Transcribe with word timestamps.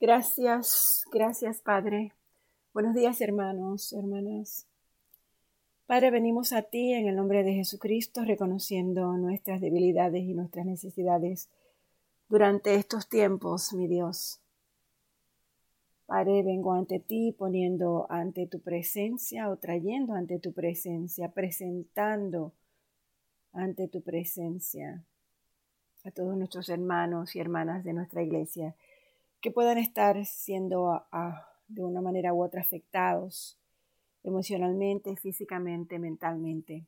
Gracias, 0.00 1.04
gracias 1.12 1.60
Padre. 1.60 2.14
Buenos 2.72 2.94
días 2.94 3.20
hermanos, 3.20 3.92
hermanas. 3.92 4.66
Padre, 5.84 6.10
venimos 6.10 6.54
a 6.54 6.62
ti 6.62 6.94
en 6.94 7.06
el 7.06 7.16
nombre 7.16 7.44
de 7.44 7.52
Jesucristo, 7.52 8.24
reconociendo 8.24 9.12
nuestras 9.18 9.60
debilidades 9.60 10.22
y 10.22 10.32
nuestras 10.32 10.64
necesidades 10.64 11.50
durante 12.30 12.76
estos 12.76 13.10
tiempos, 13.10 13.74
mi 13.74 13.88
Dios. 13.88 14.40
Padre, 16.06 16.44
vengo 16.44 16.72
ante 16.72 16.98
ti 16.98 17.36
poniendo 17.36 18.06
ante 18.08 18.46
tu 18.46 18.60
presencia 18.60 19.50
o 19.50 19.58
trayendo 19.58 20.14
ante 20.14 20.38
tu 20.38 20.54
presencia, 20.54 21.28
presentando 21.28 22.54
ante 23.52 23.86
tu 23.86 24.00
presencia 24.00 25.04
a 26.04 26.10
todos 26.10 26.38
nuestros 26.38 26.70
hermanos 26.70 27.36
y 27.36 27.40
hermanas 27.40 27.84
de 27.84 27.92
nuestra 27.92 28.22
iglesia 28.22 28.74
que 29.40 29.50
puedan 29.50 29.78
estar 29.78 30.24
siendo 30.26 31.06
de 31.68 31.82
una 31.82 32.00
manera 32.00 32.34
u 32.34 32.42
otra 32.42 32.60
afectados 32.60 33.58
emocionalmente, 34.22 35.16
físicamente, 35.16 35.98
mentalmente. 35.98 36.86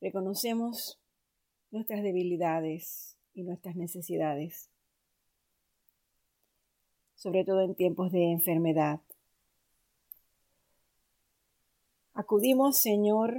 Reconocemos 0.00 0.98
nuestras 1.70 2.02
debilidades 2.02 3.16
y 3.34 3.42
nuestras 3.42 3.76
necesidades, 3.76 4.70
sobre 7.14 7.44
todo 7.44 7.62
en 7.62 7.74
tiempos 7.74 8.10
de 8.10 8.30
enfermedad. 8.32 9.00
Acudimos, 12.14 12.78
Señor, 12.78 13.36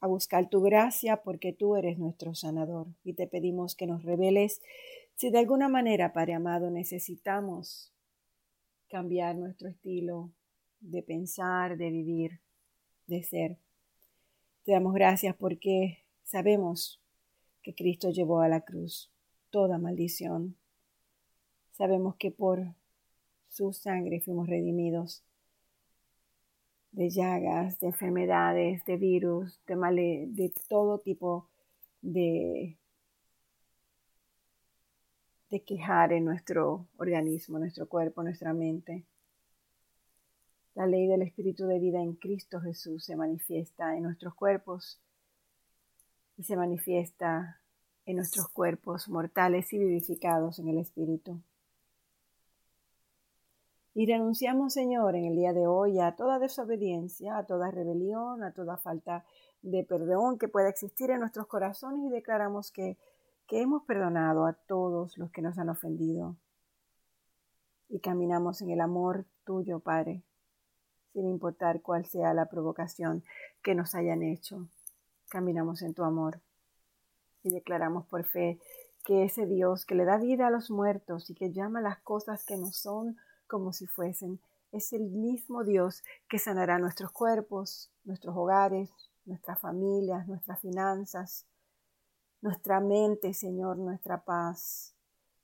a 0.00 0.08
buscar 0.08 0.48
tu 0.48 0.60
gracia 0.60 1.22
porque 1.22 1.52
tú 1.52 1.76
eres 1.76 1.98
nuestro 1.98 2.34
sanador 2.34 2.88
y 3.04 3.14
te 3.14 3.28
pedimos 3.28 3.76
que 3.76 3.86
nos 3.86 4.02
reveles 4.02 4.60
si 5.16 5.30
de 5.30 5.38
alguna 5.38 5.68
manera, 5.68 6.12
Padre 6.12 6.34
amado, 6.34 6.70
necesitamos 6.70 7.92
cambiar 8.88 9.36
nuestro 9.36 9.68
estilo 9.68 10.30
de 10.80 11.02
pensar, 11.02 11.76
de 11.76 11.90
vivir, 11.90 12.40
de 13.06 13.22
ser, 13.22 13.58
te 14.64 14.72
damos 14.72 14.94
gracias 14.94 15.34
porque 15.34 16.04
sabemos 16.22 17.00
que 17.62 17.74
Cristo 17.74 18.10
llevó 18.10 18.40
a 18.40 18.48
la 18.48 18.60
cruz 18.60 19.10
toda 19.50 19.78
maldición. 19.78 20.56
Sabemos 21.72 22.16
que 22.16 22.30
por 22.30 22.74
su 23.48 23.72
sangre 23.72 24.20
fuimos 24.20 24.48
redimidos 24.48 25.24
de 26.92 27.10
llagas, 27.10 27.80
de 27.80 27.88
enfermedades, 27.88 28.84
de 28.84 28.96
virus, 28.96 29.60
de, 29.66 29.76
male, 29.76 30.26
de 30.28 30.52
todo 30.68 30.98
tipo 30.98 31.48
de 32.02 32.78
de 35.52 35.62
quejar 35.62 36.14
en 36.14 36.24
nuestro 36.24 36.86
organismo, 36.96 37.58
nuestro 37.58 37.86
cuerpo, 37.86 38.22
nuestra 38.22 38.54
mente. 38.54 39.04
La 40.74 40.86
ley 40.86 41.06
del 41.06 41.20
Espíritu 41.20 41.66
de 41.66 41.78
vida 41.78 42.00
en 42.00 42.14
Cristo 42.14 42.58
Jesús 42.58 43.04
se 43.04 43.16
manifiesta 43.16 43.94
en 43.94 44.04
nuestros 44.04 44.34
cuerpos 44.34 44.98
y 46.38 46.44
se 46.44 46.56
manifiesta 46.56 47.60
en 48.06 48.16
nuestros 48.16 48.48
cuerpos 48.48 49.10
mortales 49.10 49.70
y 49.74 49.78
vivificados 49.78 50.58
en 50.58 50.68
el 50.68 50.78
Espíritu. 50.78 51.38
Y 53.92 54.06
renunciamos, 54.06 54.72
Señor, 54.72 55.16
en 55.16 55.26
el 55.26 55.36
día 55.36 55.52
de 55.52 55.66
hoy 55.66 56.00
a 56.00 56.16
toda 56.16 56.38
desobediencia, 56.38 57.36
a 57.36 57.44
toda 57.44 57.70
rebelión, 57.70 58.42
a 58.42 58.54
toda 58.54 58.78
falta 58.78 59.26
de 59.60 59.84
perdón 59.84 60.38
que 60.38 60.48
pueda 60.48 60.70
existir 60.70 61.10
en 61.10 61.20
nuestros 61.20 61.46
corazones 61.46 62.06
y 62.06 62.08
declaramos 62.08 62.70
que 62.70 62.96
que 63.46 63.60
hemos 63.60 63.82
perdonado 63.84 64.46
a 64.46 64.52
todos 64.52 65.18
los 65.18 65.30
que 65.30 65.42
nos 65.42 65.58
han 65.58 65.68
ofendido 65.68 66.36
y 67.88 68.00
caminamos 68.00 68.62
en 68.62 68.70
el 68.70 68.80
amor 68.80 69.26
tuyo, 69.44 69.80
Padre, 69.80 70.22
sin 71.12 71.28
importar 71.28 71.82
cuál 71.82 72.06
sea 72.06 72.32
la 72.32 72.46
provocación 72.46 73.22
que 73.62 73.74
nos 73.74 73.94
hayan 73.94 74.22
hecho. 74.22 74.66
Caminamos 75.28 75.82
en 75.82 75.92
tu 75.92 76.02
amor 76.02 76.40
y 77.42 77.50
declaramos 77.50 78.06
por 78.06 78.24
fe 78.24 78.58
que 79.04 79.24
ese 79.24 79.46
Dios 79.46 79.84
que 79.84 79.94
le 79.94 80.04
da 80.04 80.16
vida 80.16 80.46
a 80.46 80.50
los 80.50 80.70
muertos 80.70 81.28
y 81.28 81.34
que 81.34 81.52
llama 81.52 81.80
las 81.80 81.98
cosas 82.00 82.44
que 82.44 82.56
no 82.56 82.70
son 82.72 83.16
como 83.46 83.72
si 83.72 83.86
fuesen, 83.86 84.40
es 84.70 84.94
el 84.94 85.02
mismo 85.02 85.64
Dios 85.64 86.02
que 86.28 86.38
sanará 86.38 86.78
nuestros 86.78 87.12
cuerpos, 87.12 87.90
nuestros 88.04 88.34
hogares, 88.34 88.90
nuestras 89.26 89.60
familias, 89.60 90.26
nuestras 90.26 90.60
finanzas, 90.60 91.46
nuestra 92.42 92.80
mente, 92.80 93.32
Señor, 93.32 93.78
nuestra 93.78 94.24
paz. 94.24 94.94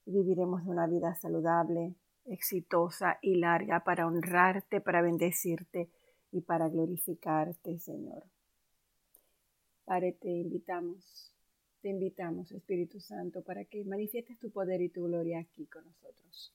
Viviremos 0.04 0.62
una 0.66 0.86
vida 0.86 1.14
saludable, 1.14 1.94
exitosa 2.24 3.18
y 3.22 3.36
larga 3.36 3.84
para 3.84 4.06
honrarte, 4.06 4.80
para 4.80 5.00
bendecirte 5.00 5.88
y 6.32 6.40
para 6.40 6.68
glorificarte, 6.68 7.78
Señor. 7.78 8.24
Padre, 9.84 10.12
te 10.20 10.28
invitamos, 10.28 11.32
te 11.80 11.88
invitamos, 11.88 12.52
Espíritu 12.52 13.00
Santo, 13.00 13.42
para 13.42 13.64
que 13.64 13.84
manifiestes 13.84 14.38
tu 14.38 14.50
poder 14.50 14.82
y 14.82 14.88
tu 14.88 15.04
gloria 15.04 15.38
aquí 15.38 15.66
con 15.66 15.86
nosotros. 15.86 16.52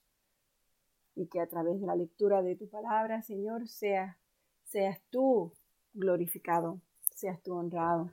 Y 1.16 1.28
que 1.28 1.40
a 1.40 1.48
través 1.48 1.80
de 1.80 1.88
la 1.88 1.96
lectura 1.96 2.42
de 2.42 2.56
tu 2.56 2.68
palabra, 2.68 3.22
Señor, 3.22 3.68
sea, 3.68 4.18
seas 4.66 5.00
tú 5.10 5.54
glorificado, 5.94 6.82
seas 7.16 7.42
tú 7.42 7.54
honrado 7.54 8.12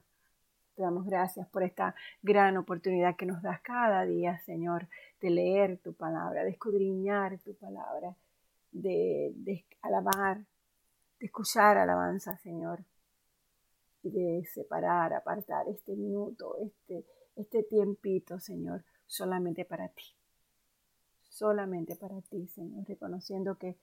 damos 0.81 1.07
gracias 1.07 1.47
por 1.49 1.63
esta 1.63 1.95
gran 2.23 2.57
oportunidad 2.57 3.17
que 3.17 3.27
nos 3.27 3.43
das 3.43 3.61
cada 3.61 4.05
día, 4.05 4.39
Señor, 4.41 4.89
de 5.21 5.31
leer 5.31 5.79
tu 5.79 5.95
palabra, 5.95 6.45
de 6.45 6.51
escudriñar 6.51 7.39
tu 7.39 7.55
palabra, 7.55 8.17
de, 8.73 9.65
alabar, 9.83 10.39
de 11.19 11.27
escuchar 11.27 11.77
alabanza, 11.77 12.37
Señor, 12.39 12.85
y 14.03 14.11
de 14.11 14.45
separar, 14.47 15.13
apartar 15.13 15.69
este 15.69 15.95
minuto, 15.95 16.57
este, 16.59 17.05
este 17.37 17.63
tiempito, 17.63 18.41
Señor, 18.41 18.85
solamente 19.07 19.65
para 19.65 19.89
ti. 19.89 20.05
Solamente 21.29 21.97
para 21.97 22.21
ti, 22.23 22.49
Señor, 22.49 22.87
reconociendo 22.87 23.57
que, 23.57 23.77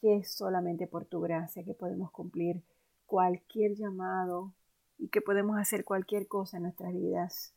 que 0.00 0.16
es 0.16 0.32
solamente 0.32 0.86
por 0.86 1.04
tu 1.04 1.20
gracia 1.20 1.64
que 1.64 1.74
podemos 1.74 2.10
cumplir 2.10 2.62
cualquier 3.06 3.74
llamado, 3.74 4.54
y 5.00 5.08
que 5.08 5.22
podemos 5.22 5.58
hacer 5.58 5.84
cualquier 5.84 6.28
cosa 6.28 6.58
en 6.58 6.64
nuestras 6.64 6.92
vidas. 6.92 7.54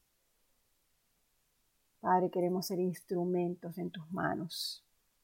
Padre, 1.99 2.31
queremos 2.31 2.65
ser 2.67 2.79
instrumentos 2.79 3.77
en 3.77 3.91
tus 3.91 4.09
manos 4.11 4.83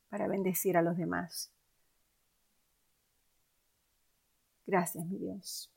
para 0.09 0.28
bendecir 0.28 0.78
a 0.78 0.81
los 0.81 0.97
demás. 0.97 1.52
Gracias, 4.68 5.06
mi 5.06 5.18
Dios. 5.18 5.72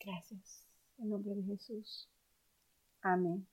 Gracias. 0.00 0.66
En 0.98 1.10
nombre 1.10 1.34
de 1.34 1.42
Jesús. 1.42 2.08
Amén. 3.02 3.46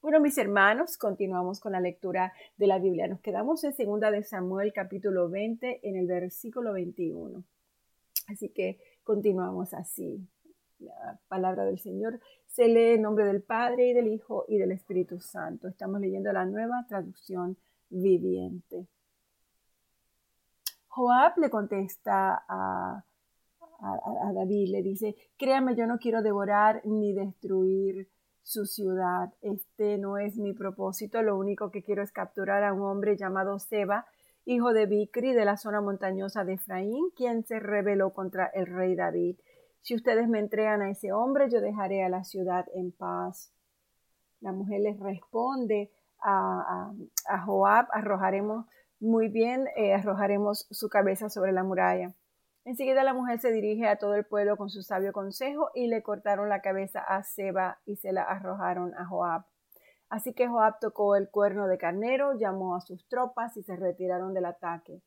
Bueno, 0.00 0.20
mis 0.20 0.38
hermanos, 0.38 0.96
continuamos 0.96 1.58
con 1.58 1.72
la 1.72 1.80
lectura 1.80 2.32
de 2.56 2.66
la 2.66 2.78
Biblia. 2.78 3.08
Nos 3.08 3.20
quedamos 3.20 3.64
en 3.64 3.72
segunda 3.72 4.10
de 4.10 4.22
Samuel 4.22 4.72
capítulo 4.72 5.28
20 5.28 5.80
en 5.88 5.96
el 5.96 6.06
versículo 6.06 6.72
21. 6.72 7.42
Así 8.28 8.50
que 8.50 8.78
continuamos 9.02 9.74
así 9.74 10.28
la 10.80 11.18
palabra 11.28 11.64
del 11.64 11.78
Señor 11.78 12.20
se 12.46 12.68
lee 12.68 12.94
en 12.94 13.02
nombre 13.02 13.24
del 13.24 13.42
Padre 13.42 13.88
y 13.88 13.92
del 13.92 14.08
Hijo 14.08 14.44
y 14.48 14.58
del 14.58 14.72
Espíritu 14.72 15.20
Santo. 15.20 15.68
Estamos 15.68 16.00
leyendo 16.00 16.32
la 16.32 16.44
nueva 16.44 16.84
traducción 16.88 17.56
viviente. 17.90 18.86
Joab 20.88 21.38
le 21.38 21.50
contesta 21.50 22.44
a, 22.48 23.04
David, 24.34 24.70
le 24.70 24.82
dice, 24.82 25.14
créame, 25.36 25.76
yo 25.76 25.86
no 25.86 25.98
quiero 25.98 26.20
devorar 26.22 26.82
ni 26.84 27.12
destruir 27.12 28.08
su 28.42 28.66
ciudad. 28.66 29.32
Este 29.40 29.98
no 29.98 30.18
es 30.18 30.36
mi 30.36 30.52
propósito. 30.52 31.22
Lo 31.22 31.38
único 31.38 31.70
que 31.70 31.84
quiero 31.84 32.02
es 32.02 32.10
capturar 32.10 32.64
a 32.64 32.72
un 32.72 32.82
hombre 32.82 33.16
llamado 33.16 33.60
Seba, 33.60 34.06
hijo 34.44 34.72
de 34.72 34.86
Bicri, 34.86 35.32
de 35.32 35.44
la 35.44 35.56
zona 35.56 35.80
montañosa 35.80 36.44
de 36.44 36.54
Efraín, 36.54 37.10
quien 37.14 37.44
se 37.44 37.60
rebeló 37.60 38.12
contra 38.12 38.46
el 38.46 38.66
rey 38.66 38.96
David 38.96 39.36
si 39.82 39.94
ustedes 39.94 40.28
me 40.28 40.38
entregan 40.38 40.82
a 40.82 40.90
ese 40.90 41.12
hombre, 41.12 41.48
yo 41.50 41.60
dejaré 41.60 42.02
a 42.04 42.08
la 42.08 42.24
ciudad 42.24 42.66
en 42.74 42.92
paz. 42.92 43.52
La 44.40 44.52
mujer 44.52 44.80
les 44.80 44.98
responde 44.98 45.90
a, 46.22 46.92
Joab, 47.44 47.86
arrojaremos 47.92 48.66
muy 49.00 49.28
bien, 49.28 49.68
eh, 49.76 49.94
arrojaremos 49.94 50.66
su 50.70 50.88
cabeza 50.88 51.28
sobre 51.30 51.52
la 51.52 51.62
muralla. 51.62 52.14
Enseguida 52.64 53.02
la 53.02 53.14
mujer 53.14 53.40
se 53.40 53.50
dirige 53.50 53.88
a 53.88 53.96
todo 53.96 54.14
el 54.14 54.24
pueblo 54.24 54.56
con 54.56 54.68
su 54.68 54.82
sabio 54.82 55.12
consejo 55.12 55.70
y 55.74 55.86
le 55.86 56.02
cortaron 56.02 56.48
la 56.48 56.60
cabeza 56.60 57.00
a 57.00 57.22
Seba 57.22 57.78
y 57.86 57.96
se 57.96 58.12
la 58.12 58.22
arrojaron 58.22 58.94
a 58.94 59.06
Joab. 59.06 59.44
Así 60.10 60.34
que 60.34 60.48
Joab 60.48 60.78
tocó 60.80 61.16
el 61.16 61.30
cuerno 61.30 61.66
de 61.66 61.78
carnero, 61.78 62.38
llamó 62.38 62.76
a 62.76 62.80
sus 62.80 63.06
tropas 63.08 63.56
y 63.56 63.62
se 63.62 63.76
retiraron 63.76 64.34
del 64.34 64.46
ataque. 64.46 65.00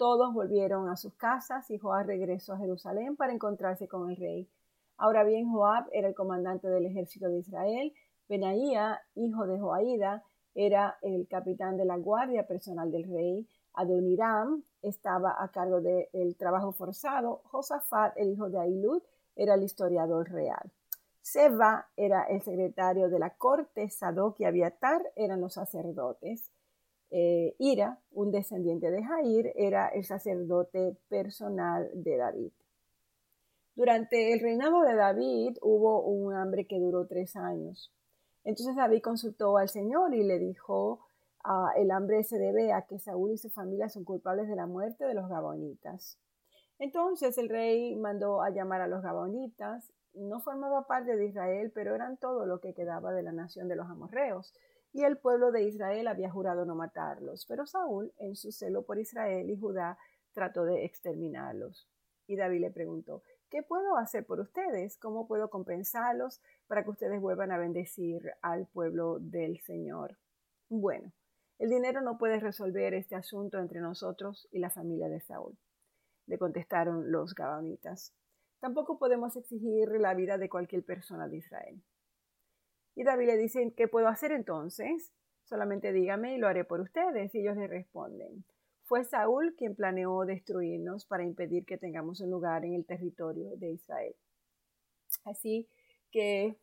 Todos 0.00 0.32
volvieron 0.32 0.88
a 0.88 0.96
sus 0.96 1.12
casas 1.12 1.70
y 1.70 1.76
Joab 1.76 2.06
regresó 2.06 2.54
a 2.54 2.56
Jerusalén 2.56 3.16
para 3.16 3.34
encontrarse 3.34 3.86
con 3.86 4.08
el 4.08 4.16
rey. 4.16 4.48
Ahora 4.96 5.24
bien, 5.24 5.52
Joab 5.52 5.90
era 5.92 6.08
el 6.08 6.14
comandante 6.14 6.68
del 6.70 6.86
ejército 6.86 7.28
de 7.28 7.40
Israel, 7.40 7.92
Benaía, 8.26 9.02
hijo 9.14 9.46
de 9.46 9.60
Joaída, 9.60 10.24
era 10.54 10.96
el 11.02 11.28
capitán 11.28 11.76
de 11.76 11.84
la 11.84 11.98
guardia 11.98 12.46
personal 12.46 12.90
del 12.90 13.12
rey. 13.12 13.46
Adoniram 13.74 14.62
estaba 14.80 15.36
a 15.38 15.48
cargo 15.48 15.82
del 15.82 16.34
trabajo 16.38 16.72
forzado. 16.72 17.42
Josafat, 17.50 18.16
el 18.16 18.30
hijo 18.30 18.48
de 18.48 18.58
Ailud, 18.58 19.02
era 19.36 19.52
el 19.52 19.64
historiador 19.64 20.30
real. 20.30 20.72
Seba 21.20 21.88
era 21.94 22.22
el 22.22 22.40
secretario 22.40 23.10
de 23.10 23.18
la 23.18 23.34
corte, 23.34 23.90
Sadoc 23.90 24.40
y 24.40 24.44
Abiatar 24.46 25.02
eran 25.14 25.42
los 25.42 25.52
sacerdotes. 25.52 26.50
Eh, 27.10 27.54
Ira, 27.58 27.98
un 28.12 28.30
descendiente 28.30 28.90
de 28.90 29.02
Jair, 29.02 29.52
era 29.56 29.88
el 29.88 30.04
sacerdote 30.04 30.96
personal 31.08 31.90
de 31.94 32.16
David. 32.16 32.52
Durante 33.74 34.32
el 34.32 34.40
reinado 34.40 34.82
de 34.82 34.94
David 34.94 35.56
hubo 35.62 36.02
un 36.02 36.34
hambre 36.34 36.66
que 36.66 36.78
duró 36.78 37.06
tres 37.06 37.34
años. 37.36 37.90
Entonces 38.44 38.76
David 38.76 39.00
consultó 39.02 39.56
al 39.56 39.68
Señor 39.68 40.14
y 40.14 40.22
le 40.22 40.38
dijo, 40.38 41.00
ah, 41.44 41.72
el 41.76 41.90
hambre 41.90 42.22
se 42.24 42.38
debe 42.38 42.72
a 42.72 42.82
que 42.82 42.98
Saúl 42.98 43.32
y 43.32 43.38
su 43.38 43.50
familia 43.50 43.88
son 43.88 44.04
culpables 44.04 44.48
de 44.48 44.56
la 44.56 44.66
muerte 44.66 45.04
de 45.04 45.14
los 45.14 45.28
gabonitas. 45.28 46.18
Entonces 46.78 47.36
el 47.38 47.48
rey 47.48 47.96
mandó 47.96 48.42
a 48.42 48.50
llamar 48.50 48.80
a 48.80 48.88
los 48.88 49.02
gabonitas. 49.02 49.92
No 50.14 50.40
formaba 50.40 50.86
parte 50.86 51.16
de 51.16 51.26
Israel, 51.26 51.70
pero 51.74 51.94
eran 51.94 52.16
todo 52.16 52.46
lo 52.46 52.60
que 52.60 52.74
quedaba 52.74 53.12
de 53.12 53.22
la 53.22 53.32
nación 53.32 53.68
de 53.68 53.76
los 53.76 53.86
amorreos. 53.88 54.54
Y 54.92 55.04
el 55.04 55.18
pueblo 55.18 55.52
de 55.52 55.62
Israel 55.62 56.08
había 56.08 56.30
jurado 56.30 56.64
no 56.64 56.74
matarlos. 56.74 57.46
Pero 57.46 57.66
Saúl, 57.66 58.12
en 58.18 58.36
su 58.36 58.52
celo 58.52 58.82
por 58.82 58.98
Israel 58.98 59.48
y 59.50 59.56
Judá, 59.56 59.98
trató 60.32 60.64
de 60.64 60.84
exterminarlos. 60.84 61.88
Y 62.26 62.36
David 62.36 62.60
le 62.60 62.70
preguntó, 62.70 63.22
¿Qué 63.50 63.64
puedo 63.64 63.96
hacer 63.96 64.24
por 64.24 64.38
ustedes? 64.38 64.96
¿Cómo 64.96 65.26
puedo 65.26 65.50
compensarlos 65.50 66.40
para 66.68 66.84
que 66.84 66.90
ustedes 66.90 67.20
vuelvan 67.20 67.50
a 67.50 67.58
bendecir 67.58 68.32
al 68.42 68.66
pueblo 68.66 69.18
del 69.18 69.58
Señor? 69.58 70.16
Bueno, 70.68 71.12
el 71.58 71.68
dinero 71.68 72.00
no 72.00 72.16
puede 72.16 72.38
resolver 72.38 72.94
este 72.94 73.16
asunto 73.16 73.58
entre 73.58 73.80
nosotros 73.80 74.48
y 74.52 74.60
la 74.60 74.70
familia 74.70 75.08
de 75.08 75.20
Saúl, 75.20 75.58
le 76.26 76.38
contestaron 76.38 77.10
los 77.10 77.34
gabonitas. 77.34 78.14
Tampoco 78.60 79.00
podemos 79.00 79.34
exigir 79.34 79.90
la 79.98 80.14
vida 80.14 80.38
de 80.38 80.48
cualquier 80.48 80.84
persona 80.84 81.26
de 81.26 81.38
Israel. 81.38 81.82
Y 82.94 83.04
David 83.04 83.26
le 83.26 83.36
dice, 83.36 83.72
¿qué 83.76 83.88
puedo 83.88 84.08
hacer 84.08 84.32
entonces? 84.32 85.12
Solamente 85.44 85.92
dígame 85.92 86.34
y 86.34 86.38
lo 86.38 86.48
haré 86.48 86.64
por 86.64 86.80
ustedes. 86.80 87.34
Y 87.34 87.40
ellos 87.40 87.56
le 87.56 87.66
responden, 87.66 88.44
fue 88.90 89.04
Saúl 89.04 89.54
quien 89.56 89.76
planeó 89.76 90.24
destruirnos 90.24 91.06
para 91.06 91.24
impedir 91.24 91.64
que 91.64 91.78
tengamos 91.78 92.20
un 92.20 92.30
lugar 92.30 92.64
en 92.64 92.74
el 92.74 92.84
territorio 92.84 93.56
de 93.56 93.70
Israel. 93.70 94.16
Así 95.24 95.68
que 96.10 96.56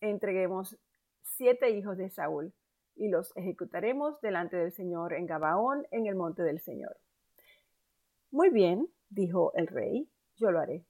entreguemos 0.00 0.78
siete 1.22 1.70
hijos 1.70 1.98
de 1.98 2.10
Saúl 2.10 2.54
y 2.94 3.08
los 3.08 3.36
ejecutaremos 3.36 4.20
delante 4.20 4.56
del 4.56 4.70
Señor 4.70 5.14
en 5.14 5.26
Gabaón, 5.26 5.84
en 5.90 6.06
el 6.06 6.14
monte 6.14 6.44
del 6.44 6.60
Señor. 6.60 6.96
Muy 8.30 8.50
bien, 8.50 8.88
dijo 9.08 9.52
el 9.54 9.66
rey, 9.66 10.08
yo 10.36 10.52
lo 10.52 10.60
haré. 10.60 10.84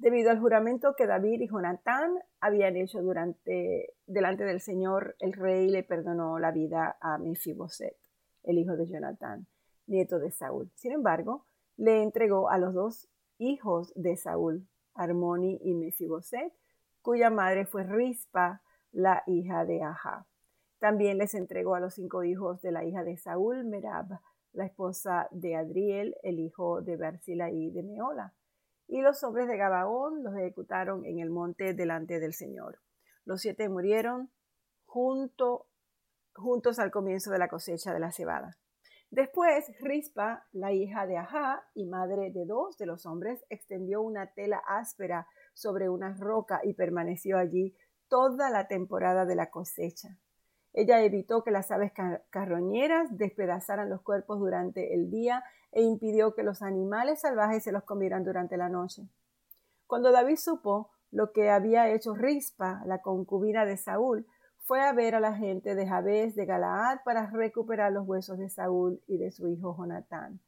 Debido 0.00 0.30
al 0.30 0.40
juramento 0.40 0.94
que 0.96 1.06
David 1.06 1.42
y 1.42 1.48
Jonatán 1.48 2.18
habían 2.40 2.74
hecho 2.76 3.02
durante, 3.02 3.92
delante 4.06 4.44
del 4.44 4.62
Señor, 4.62 5.14
el 5.18 5.34
rey 5.34 5.68
le 5.68 5.82
perdonó 5.82 6.38
la 6.38 6.52
vida 6.52 6.96
a 7.02 7.18
Mefiboset, 7.18 7.98
el 8.44 8.58
hijo 8.58 8.76
de 8.76 8.86
Jonatán 8.86 9.46
nieto 9.86 10.18
de 10.18 10.30
Saúl. 10.30 10.70
Sin 10.74 10.92
embargo, 10.92 11.44
le 11.76 12.02
entregó 12.02 12.48
a 12.48 12.56
los 12.56 12.72
dos 12.72 13.08
hijos 13.36 13.92
de 13.94 14.16
Saúl, 14.16 14.66
Armoni 14.94 15.58
y 15.62 15.74
Mefiboset, 15.74 16.50
cuya 17.02 17.28
madre 17.28 17.66
fue 17.66 17.84
Rispa, 17.84 18.62
la 18.92 19.22
hija 19.26 19.66
de 19.66 19.82
Aja. 19.82 20.26
También 20.78 21.18
les 21.18 21.34
entregó 21.34 21.74
a 21.74 21.80
los 21.80 21.94
cinco 21.94 22.24
hijos 22.24 22.62
de 22.62 22.72
la 22.72 22.86
hija 22.86 23.04
de 23.04 23.18
Saúl, 23.18 23.66
Merab, 23.66 24.18
la 24.52 24.64
esposa 24.64 25.28
de 25.30 25.56
Adriel, 25.56 26.16
el 26.22 26.38
hijo 26.38 26.80
de 26.80 26.94
y 27.52 27.70
de 27.70 27.82
Meola. 27.82 28.32
Y 28.92 29.02
los 29.02 29.22
hombres 29.22 29.46
de 29.46 29.56
Gabaón 29.56 30.24
los 30.24 30.34
ejecutaron 30.36 31.06
en 31.06 31.20
el 31.20 31.30
monte 31.30 31.74
delante 31.74 32.18
del 32.18 32.34
Señor. 32.34 32.80
Los 33.24 33.40
siete 33.40 33.68
murieron 33.68 34.32
junto, 34.84 35.68
juntos 36.34 36.80
al 36.80 36.90
comienzo 36.90 37.30
de 37.30 37.38
la 37.38 37.46
cosecha 37.46 37.94
de 37.94 38.00
la 38.00 38.10
cebada. 38.10 38.58
Después, 39.08 39.70
Rispa, 39.78 40.44
la 40.50 40.72
hija 40.72 41.06
de 41.06 41.18
Ajá 41.18 41.64
y 41.72 41.86
madre 41.86 42.32
de 42.32 42.44
dos 42.46 42.76
de 42.78 42.86
los 42.86 43.06
hombres, 43.06 43.44
extendió 43.48 44.02
una 44.02 44.32
tela 44.32 44.60
áspera 44.66 45.28
sobre 45.54 45.88
una 45.88 46.16
roca 46.18 46.60
y 46.64 46.74
permaneció 46.74 47.38
allí 47.38 47.76
toda 48.08 48.50
la 48.50 48.66
temporada 48.66 49.24
de 49.24 49.36
la 49.36 49.50
cosecha. 49.50 50.18
Ella 50.72 51.02
evitó 51.02 51.42
que 51.42 51.50
las 51.50 51.70
aves 51.70 51.92
carroñeras 52.30 53.16
despedazaran 53.16 53.90
los 53.90 54.02
cuerpos 54.02 54.38
durante 54.38 54.94
el 54.94 55.10
día 55.10 55.42
e 55.72 55.82
impidió 55.82 56.34
que 56.34 56.42
los 56.42 56.62
animales 56.62 57.20
salvajes 57.20 57.64
se 57.64 57.72
los 57.72 57.84
comieran 57.84 58.24
durante 58.24 58.56
la 58.56 58.68
noche. 58.68 59.08
Cuando 59.86 60.12
David 60.12 60.36
supo 60.36 60.90
lo 61.10 61.32
que 61.32 61.50
había 61.50 61.90
hecho 61.90 62.14
Rispa, 62.14 62.82
la 62.86 63.02
concubina 63.02 63.64
de 63.64 63.76
Saúl, 63.76 64.26
fue 64.58 64.80
a 64.80 64.92
ver 64.92 65.16
a 65.16 65.20
la 65.20 65.34
gente 65.34 65.74
de 65.74 65.86
Jabes 65.88 66.36
de 66.36 66.46
Galaad 66.46 67.00
para 67.04 67.26
recuperar 67.26 67.90
los 67.90 68.06
huesos 68.06 68.38
de 68.38 68.48
Saúl 68.48 69.00
y 69.08 69.18
de 69.18 69.32
su 69.32 69.48
hijo 69.48 69.74
Jonatán. 69.76 70.38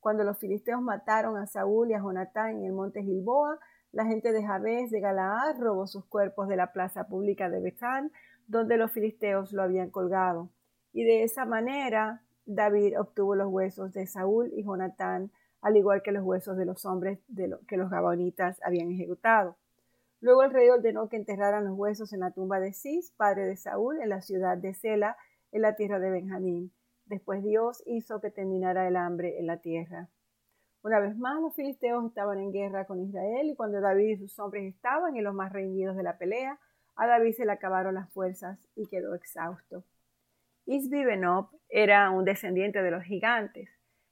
Cuando 0.00 0.24
los 0.24 0.38
filisteos 0.38 0.82
mataron 0.82 1.38
a 1.38 1.46
Saúl 1.46 1.90
y 1.90 1.94
a 1.94 2.00
Jonatán 2.00 2.58
en 2.58 2.64
el 2.66 2.72
monte 2.72 3.02
Gilboa, 3.02 3.58
la 3.92 4.04
gente 4.04 4.32
de 4.32 4.44
Jabes 4.44 4.90
de 4.90 5.00
Galaad 5.00 5.58
robó 5.58 5.86
sus 5.86 6.04
cuerpos 6.04 6.48
de 6.48 6.56
la 6.56 6.72
plaza 6.72 7.04
pública 7.04 7.48
de 7.48 7.60
Betán, 7.60 8.12
donde 8.50 8.76
los 8.76 8.90
filisteos 8.90 9.52
lo 9.52 9.62
habían 9.62 9.90
colgado. 9.90 10.50
Y 10.92 11.04
de 11.04 11.22
esa 11.22 11.44
manera 11.44 12.22
David 12.46 13.00
obtuvo 13.00 13.36
los 13.36 13.46
huesos 13.46 13.92
de 13.92 14.08
Saúl 14.08 14.50
y 14.52 14.64
Jonatán, 14.64 15.30
al 15.62 15.76
igual 15.76 16.02
que 16.02 16.10
los 16.10 16.24
huesos 16.24 16.56
de 16.56 16.64
los 16.64 16.84
hombres 16.84 17.20
de 17.28 17.56
que 17.68 17.76
los 17.76 17.90
gabonitas 17.90 18.60
habían 18.64 18.90
ejecutado. 18.90 19.56
Luego 20.20 20.42
el 20.42 20.50
rey 20.50 20.68
ordenó 20.68 21.08
que 21.08 21.16
enterraran 21.16 21.64
los 21.64 21.78
huesos 21.78 22.12
en 22.12 22.20
la 22.20 22.32
tumba 22.32 22.58
de 22.58 22.72
Cis, 22.72 23.12
padre 23.16 23.46
de 23.46 23.56
Saúl, 23.56 24.00
en 24.02 24.08
la 24.08 24.20
ciudad 24.20 24.58
de 24.58 24.74
Sela, 24.74 25.16
en 25.52 25.62
la 25.62 25.76
tierra 25.76 26.00
de 26.00 26.10
Benjamín. 26.10 26.72
Después 27.06 27.44
Dios 27.44 27.84
hizo 27.86 28.20
que 28.20 28.30
terminara 28.30 28.88
el 28.88 28.96
hambre 28.96 29.38
en 29.38 29.46
la 29.46 29.58
tierra. 29.58 30.08
Una 30.82 30.98
vez 30.98 31.16
más, 31.16 31.40
los 31.40 31.54
filisteos 31.54 32.04
estaban 32.04 32.38
en 32.38 32.50
guerra 32.50 32.86
con 32.86 33.00
Israel 33.00 33.48
y 33.48 33.54
cuando 33.54 33.80
David 33.80 34.08
y 34.08 34.16
sus 34.16 34.38
hombres 34.40 34.74
estaban 34.74 35.16
en 35.16 35.22
los 35.22 35.34
más 35.34 35.52
reñidos 35.52 35.96
de 35.96 36.02
la 36.02 36.18
pelea, 36.18 36.58
a 37.00 37.06
David 37.06 37.32
se 37.32 37.46
le 37.46 37.52
acabaron 37.52 37.94
las 37.94 38.10
fuerzas 38.10 38.58
y 38.76 38.86
quedó 38.86 39.14
exhausto. 39.14 39.82
Isbi 40.66 41.02
Benob 41.02 41.48
era 41.70 42.10
un 42.10 42.26
descendiente 42.26 42.82
de 42.82 42.90
los 42.90 43.04
gigantes. 43.04 43.70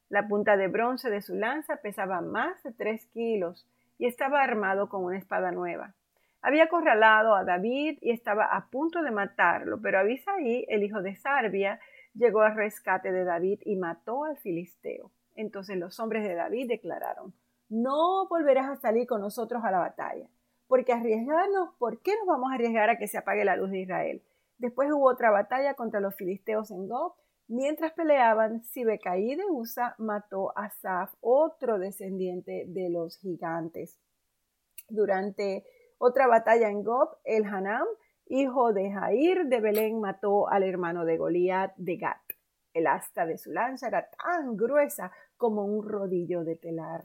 La 0.08 0.26
punta 0.26 0.56
de 0.56 0.68
bronce 0.68 1.10
de 1.10 1.20
su 1.20 1.34
lanza 1.34 1.76
pesaba 1.76 2.22
más 2.22 2.62
de 2.62 2.72
tres 2.72 3.04
kilos 3.12 3.68
y 3.98 4.06
estaba 4.06 4.42
armado 4.42 4.88
con 4.88 5.04
una 5.04 5.18
espada 5.18 5.52
nueva. 5.52 5.92
Había 6.40 6.64
acorralado 6.64 7.34
a 7.34 7.44
David 7.44 7.98
y 8.00 8.10
estaba 8.10 8.46
a 8.46 8.70
punto 8.70 9.02
de 9.02 9.10
matarlo, 9.10 9.82
pero 9.82 9.98
Abisaí, 9.98 10.64
el 10.68 10.82
hijo 10.82 11.02
de 11.02 11.14
Sarbia, 11.14 11.78
llegó 12.14 12.40
al 12.40 12.56
rescate 12.56 13.12
de 13.12 13.24
David 13.24 13.60
y 13.66 13.76
mató 13.76 14.24
al 14.24 14.38
filisteo. 14.38 15.10
Entonces 15.36 15.76
los 15.76 16.00
hombres 16.00 16.24
de 16.24 16.34
David 16.34 16.68
declararon, 16.68 17.34
no 17.68 18.26
volverás 18.28 18.70
a 18.70 18.76
salir 18.76 19.06
con 19.06 19.20
nosotros 19.20 19.62
a 19.62 19.70
la 19.70 19.78
batalla, 19.78 20.26
porque 20.68 20.92
arriesgarnos, 20.92 21.74
¿por 21.78 22.00
qué 22.02 22.12
nos 22.18 22.26
vamos 22.26 22.52
a 22.52 22.54
arriesgar 22.54 22.90
a 22.90 22.98
que 22.98 23.08
se 23.08 23.18
apague 23.18 23.44
la 23.44 23.56
luz 23.56 23.70
de 23.70 23.80
Israel? 23.80 24.22
Después 24.58 24.90
hubo 24.92 25.08
otra 25.08 25.30
batalla 25.30 25.74
contra 25.74 26.00
los 26.00 26.14
filisteos 26.14 26.70
en 26.70 26.86
Gob. 26.86 27.14
Mientras 27.48 27.92
peleaban, 27.92 28.62
Sibecaí 28.64 29.34
de 29.34 29.46
Usa 29.46 29.94
mató 29.98 30.56
a 30.56 30.68
Saf, 30.68 31.14
otro 31.20 31.78
descendiente 31.78 32.64
de 32.68 32.90
los 32.90 33.16
gigantes. 33.18 33.98
Durante 34.88 35.64
otra 35.96 36.26
batalla 36.26 36.68
en 36.68 36.82
Gob, 36.82 37.16
el 37.24 37.46
Hanam, 37.46 37.86
hijo 38.26 38.74
de 38.74 38.90
Jair 38.90 39.46
de 39.46 39.60
Belén, 39.60 40.00
mató 40.00 40.48
al 40.48 40.64
hermano 40.64 41.06
de 41.06 41.16
Goliat 41.16 41.74
de 41.76 41.96
Gat. 41.96 42.20
El 42.74 42.86
asta 42.86 43.24
de 43.24 43.38
su 43.38 43.50
lanza 43.52 43.88
era 43.88 44.10
tan 44.10 44.56
gruesa 44.56 45.10
como 45.38 45.64
un 45.64 45.88
rodillo 45.88 46.44
de 46.44 46.56
telar. 46.56 47.04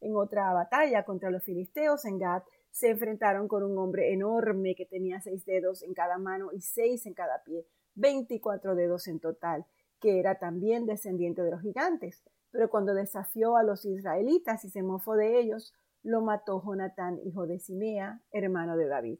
En 0.00 0.16
otra 0.16 0.52
batalla 0.54 1.04
contra 1.04 1.30
los 1.30 1.44
filisteos 1.44 2.06
en 2.06 2.18
Gat, 2.18 2.44
se 2.70 2.90
enfrentaron 2.90 3.48
con 3.48 3.62
un 3.62 3.76
hombre 3.78 4.12
enorme 4.12 4.74
que 4.74 4.86
tenía 4.86 5.20
seis 5.20 5.44
dedos 5.44 5.82
en 5.82 5.94
cada 5.94 6.18
mano 6.18 6.50
y 6.52 6.60
seis 6.60 7.06
en 7.06 7.14
cada 7.14 7.42
pie, 7.42 7.66
veinticuatro 7.94 8.74
dedos 8.74 9.08
en 9.08 9.20
total, 9.20 9.66
que 10.00 10.18
era 10.20 10.38
también 10.38 10.86
descendiente 10.86 11.42
de 11.42 11.50
los 11.50 11.60
gigantes. 11.60 12.22
Pero 12.50 12.70
cuando 12.70 12.94
desafió 12.94 13.56
a 13.56 13.62
los 13.62 13.84
israelitas 13.84 14.64
y 14.64 14.70
se 14.70 14.82
mofó 14.82 15.16
de 15.16 15.38
ellos, 15.38 15.74
lo 16.02 16.20
mató 16.20 16.62
Jonatán, 16.64 17.18
hijo 17.24 17.46
de 17.46 17.58
Simea, 17.58 18.20
hermano 18.30 18.76
de 18.76 18.86
David. 18.86 19.18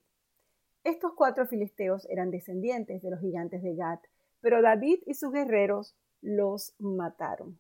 Estos 0.85 1.13
cuatro 1.15 1.47
filisteos 1.47 2.07
eran 2.09 2.31
descendientes 2.31 3.03
de 3.03 3.11
los 3.11 3.21
gigantes 3.21 3.63
de 3.63 3.75
Gad, 3.75 3.99
pero 4.41 4.63
David 4.63 5.01
y 5.07 5.15
sus 5.15 5.33
guerreros 5.33 5.97
los 6.23 6.75
mataron. 6.79 7.59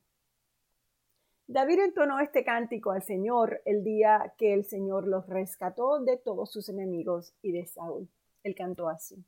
David 1.50 1.78
entonó 1.78 2.20
este 2.20 2.44
cántico 2.44 2.90
al 2.90 3.02
Señor 3.02 3.62
el 3.64 3.82
día 3.82 4.34
que 4.36 4.52
el 4.52 4.66
Señor 4.66 5.08
los 5.08 5.26
rescató 5.26 5.98
de 5.98 6.18
todos 6.18 6.52
sus 6.52 6.68
enemigos 6.68 7.32
y 7.40 7.52
de 7.52 7.64
Saúl. 7.64 8.06
Él 8.42 8.54
cantó 8.54 8.90
así. 8.90 9.24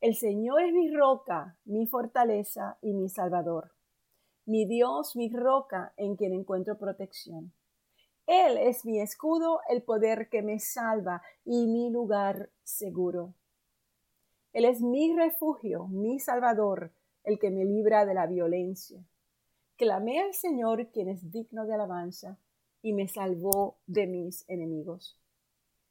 El 0.00 0.16
Señor 0.16 0.62
es 0.62 0.72
mi 0.72 0.92
roca, 0.92 1.56
mi 1.64 1.86
fortaleza 1.86 2.76
y 2.82 2.92
mi 2.92 3.08
salvador. 3.08 3.70
Mi 4.46 4.66
Dios, 4.66 5.14
mi 5.14 5.32
roca 5.32 5.92
en 5.96 6.16
quien 6.16 6.32
encuentro 6.32 6.76
protección. 6.76 7.52
Él 8.26 8.58
es 8.58 8.84
mi 8.84 9.00
escudo, 9.00 9.60
el 9.68 9.84
poder 9.84 10.28
que 10.28 10.42
me 10.42 10.58
salva 10.58 11.22
y 11.44 11.68
mi 11.68 11.88
lugar 11.88 12.50
seguro. 12.64 13.32
Él 14.52 14.64
es 14.64 14.82
mi 14.82 15.14
refugio, 15.14 15.86
mi 15.86 16.18
salvador, 16.18 16.90
el 17.22 17.38
que 17.38 17.50
me 17.50 17.64
libra 17.64 18.04
de 18.04 18.14
la 18.14 18.26
violencia. 18.26 19.04
Clamé 19.76 20.20
al 20.20 20.32
Señor, 20.32 20.88
quien 20.90 21.10
es 21.10 21.30
digno 21.30 21.66
de 21.66 21.74
alabanza, 21.74 22.38
y 22.80 22.94
me 22.94 23.08
salvó 23.08 23.76
de 23.86 24.06
mis 24.06 24.48
enemigos. 24.48 25.20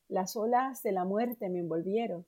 Las 0.08 0.36
olas 0.36 0.82
de 0.82 0.92
la 0.92 1.06
muerte 1.06 1.50
me 1.50 1.60
envolvieron. 1.60 2.26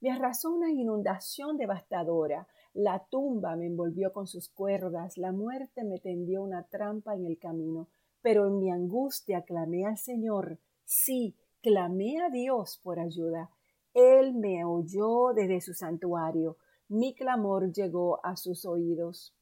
Me 0.00 0.10
arrasó 0.10 0.50
una 0.50 0.72
inundación 0.72 1.58
devastadora. 1.58 2.48
La 2.74 3.06
tumba 3.08 3.54
me 3.54 3.66
envolvió 3.66 4.12
con 4.12 4.26
sus 4.26 4.48
cuerdas. 4.48 5.16
La 5.16 5.30
muerte 5.30 5.84
me 5.84 6.00
tendió 6.00 6.42
una 6.42 6.64
trampa 6.64 7.14
en 7.14 7.24
el 7.24 7.38
camino. 7.38 7.86
Pero 8.20 8.48
en 8.48 8.58
mi 8.58 8.72
angustia 8.72 9.42
clamé 9.42 9.86
al 9.86 9.98
Señor. 9.98 10.58
Sí, 10.84 11.36
clamé 11.62 12.20
a 12.20 12.30
Dios 12.30 12.80
por 12.82 12.98
ayuda. 12.98 13.48
Él 13.94 14.34
me 14.34 14.64
oyó 14.64 15.32
desde 15.34 15.60
su 15.60 15.72
santuario. 15.72 16.56
Mi 16.88 17.14
clamor 17.14 17.72
llegó 17.72 18.18
a 18.26 18.36
sus 18.36 18.66
oídos. 18.66 19.36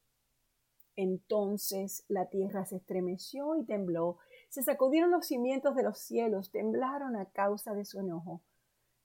Entonces 0.97 2.05
la 2.09 2.27
tierra 2.27 2.65
se 2.65 2.77
estremeció 2.77 3.57
y 3.57 3.65
tembló. 3.65 4.19
Se 4.49 4.63
sacudieron 4.63 5.11
los 5.11 5.27
cimientos 5.27 5.75
de 5.75 5.83
los 5.83 5.99
cielos, 5.99 6.51
temblaron 6.51 7.17
a 7.17 7.27
causa 7.27 7.75
de 7.75 7.85
su 7.85 8.01
enojo. 8.01 8.43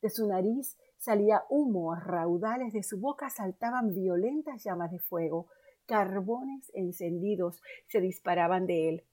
De 0.01 0.09
su 0.09 0.27
nariz 0.27 0.77
salía 0.97 1.43
humo 1.49 1.91
a 1.93 1.99
raudales, 1.99 2.73
de 2.73 2.83
su 2.83 2.99
boca 2.99 3.29
saltaban 3.29 3.93
violentas 3.93 4.63
llamas 4.63 4.91
de 4.91 4.99
fuego, 4.99 5.47
carbones 5.85 6.71
encendidos 6.73 7.61
se 7.87 7.99
disparaban 7.99 8.67
de 8.67 8.89
él. 8.89 9.03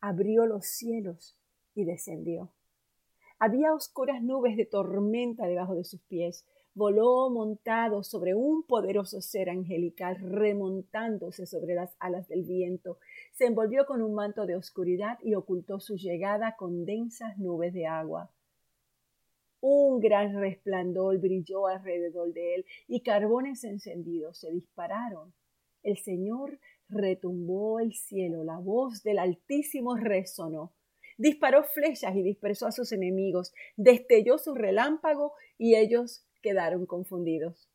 Abrió 0.00 0.46
los 0.46 0.66
cielos 0.66 1.38
y 1.74 1.84
descendió. 1.84 2.52
Había 3.38 3.74
oscuras 3.74 4.22
nubes 4.22 4.56
de 4.56 4.66
tormenta 4.66 5.46
debajo 5.46 5.74
de 5.74 5.84
sus 5.84 6.00
pies. 6.02 6.46
Voló 6.76 7.30
montado 7.30 8.02
sobre 8.02 8.34
un 8.34 8.64
poderoso 8.64 9.20
ser 9.20 9.48
angelical, 9.48 10.16
remontándose 10.20 11.46
sobre 11.46 11.76
las 11.76 11.94
alas 12.00 12.26
del 12.26 12.42
viento. 12.42 12.98
Se 13.32 13.46
envolvió 13.46 13.86
con 13.86 14.02
un 14.02 14.12
manto 14.12 14.44
de 14.44 14.56
oscuridad 14.56 15.18
y 15.22 15.36
ocultó 15.36 15.78
su 15.78 15.94
llegada 15.94 16.56
con 16.56 16.84
densas 16.84 17.38
nubes 17.38 17.72
de 17.74 17.86
agua. 17.86 18.32
Un 19.60 20.00
gran 20.00 20.34
resplandor 20.40 21.18
brilló 21.18 21.68
alrededor 21.68 22.32
de 22.32 22.56
él 22.56 22.66
y 22.88 23.02
carbones 23.02 23.62
encendidos 23.62 24.38
se 24.38 24.50
dispararon. 24.50 25.32
El 25.84 25.98
Señor 25.98 26.58
retumbó 26.88 27.78
el 27.78 27.94
cielo, 27.94 28.42
la 28.42 28.58
voz 28.58 29.04
del 29.04 29.20
Altísimo 29.20 29.94
resonó 29.96 30.72
disparó 31.16 31.62
flechas 31.62 32.14
y 32.16 32.22
dispersó 32.22 32.66
a 32.66 32.72
sus 32.72 32.92
enemigos, 32.92 33.52
destelló 33.76 34.38
su 34.38 34.54
relámpago 34.54 35.32
y 35.58 35.76
ellos 35.76 36.24
quedaron 36.44 36.84
confundidos. 36.84 37.70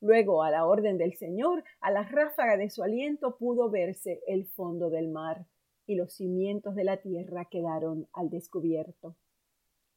Luego, 0.00 0.42
a 0.42 0.50
la 0.50 0.66
orden 0.66 0.98
del 0.98 1.14
Señor, 1.14 1.62
a 1.80 1.92
la 1.92 2.02
ráfaga 2.02 2.56
de 2.56 2.68
su 2.68 2.82
aliento 2.82 3.36
pudo 3.36 3.70
verse 3.70 4.20
el 4.26 4.48
fondo 4.48 4.90
del 4.90 5.08
mar, 5.08 5.46
y 5.86 5.94
los 5.94 6.14
cimientos 6.14 6.74
de 6.74 6.82
la 6.82 6.96
tierra 6.96 7.44
quedaron 7.48 8.08
al 8.12 8.28
descubierto. 8.28 9.14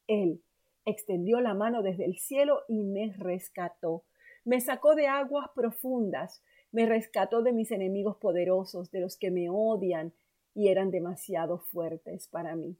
Él 0.05 0.43
extendió 0.85 1.41
la 1.41 1.55
mano 1.55 1.81
desde 1.81 2.05
el 2.05 2.19
cielo 2.19 2.61
y 2.67 2.83
me 2.83 3.11
rescató. 3.17 4.03
Me 4.43 4.61
sacó 4.61 4.93
de 4.93 5.07
aguas 5.07 5.47
profundas, 5.55 6.43
me 6.71 6.85
rescató 6.85 7.41
de 7.41 7.53
mis 7.53 7.71
enemigos 7.71 8.17
poderosos, 8.17 8.91
de 8.91 8.99
los 8.99 9.17
que 9.17 9.31
me 9.31 9.49
odian 9.49 10.13
y 10.53 10.67
eran 10.67 10.91
demasiado 10.91 11.57
fuertes 11.57 12.27
para 12.27 12.55
mí. 12.55 12.77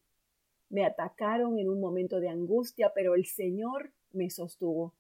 Me 0.70 0.86
atacaron 0.86 1.58
en 1.58 1.70
un 1.70 1.79
momento 1.79 2.20
de 2.20 2.29
angustia, 2.29 2.91
pero 2.94 3.15
el 3.15 3.25
Señor 3.25 3.91
me 4.12 4.29
sostuvo. 4.29 4.94